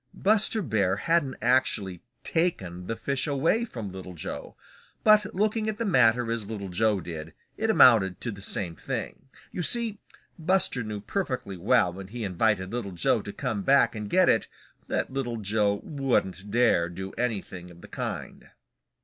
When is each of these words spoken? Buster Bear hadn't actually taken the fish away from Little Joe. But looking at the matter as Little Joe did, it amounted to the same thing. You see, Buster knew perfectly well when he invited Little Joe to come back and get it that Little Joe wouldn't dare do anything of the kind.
Buster 0.15 0.63
Bear 0.63 0.95
hadn't 0.95 1.35
actually 1.43 2.01
taken 2.23 2.87
the 2.87 2.95
fish 2.95 3.27
away 3.27 3.65
from 3.65 3.91
Little 3.91 4.15
Joe. 4.15 4.55
But 5.03 5.35
looking 5.35 5.69
at 5.69 5.77
the 5.77 5.85
matter 5.85 6.31
as 6.31 6.47
Little 6.47 6.69
Joe 6.69 7.01
did, 7.01 7.33
it 7.55 7.69
amounted 7.69 8.19
to 8.21 8.31
the 8.31 8.41
same 8.41 8.75
thing. 8.75 9.29
You 9.51 9.61
see, 9.61 9.99
Buster 10.39 10.81
knew 10.81 11.01
perfectly 11.01 11.55
well 11.55 11.93
when 11.93 12.07
he 12.07 12.23
invited 12.23 12.71
Little 12.73 12.93
Joe 12.93 13.21
to 13.21 13.31
come 13.31 13.61
back 13.61 13.93
and 13.93 14.09
get 14.09 14.27
it 14.27 14.47
that 14.87 15.13
Little 15.13 15.37
Joe 15.37 15.81
wouldn't 15.83 16.49
dare 16.49 16.89
do 16.89 17.11
anything 17.11 17.69
of 17.69 17.81
the 17.81 17.87
kind. 17.87 18.49